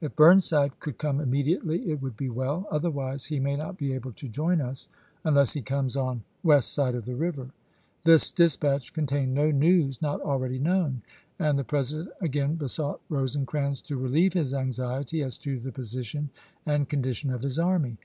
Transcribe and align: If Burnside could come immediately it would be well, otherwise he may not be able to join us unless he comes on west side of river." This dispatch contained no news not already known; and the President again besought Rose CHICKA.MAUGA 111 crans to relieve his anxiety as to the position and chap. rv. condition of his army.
If 0.00 0.14
Burnside 0.14 0.78
could 0.78 0.96
come 0.96 1.18
immediately 1.20 1.90
it 1.90 2.00
would 2.00 2.16
be 2.16 2.28
well, 2.28 2.68
otherwise 2.70 3.26
he 3.26 3.40
may 3.40 3.56
not 3.56 3.76
be 3.78 3.92
able 3.94 4.12
to 4.12 4.28
join 4.28 4.60
us 4.60 4.88
unless 5.24 5.54
he 5.54 5.60
comes 5.60 5.96
on 5.96 6.22
west 6.44 6.72
side 6.72 6.94
of 6.94 7.08
river." 7.08 7.50
This 8.04 8.30
dispatch 8.30 8.92
contained 8.92 9.34
no 9.34 9.50
news 9.50 10.00
not 10.00 10.20
already 10.20 10.60
known; 10.60 11.02
and 11.36 11.58
the 11.58 11.64
President 11.64 12.10
again 12.20 12.54
besought 12.54 13.00
Rose 13.08 13.34
CHICKA.MAUGA 13.34 13.46
111 13.52 13.74
crans 13.74 13.80
to 13.88 13.96
relieve 13.96 14.34
his 14.34 14.54
anxiety 14.54 15.20
as 15.20 15.36
to 15.38 15.58
the 15.58 15.72
position 15.72 16.30
and 16.64 16.82
chap. 16.84 16.86
rv. 16.86 16.88
condition 16.88 17.32
of 17.32 17.42
his 17.42 17.58
army. 17.58 17.96